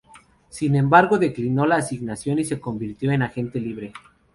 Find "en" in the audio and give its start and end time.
3.11-3.21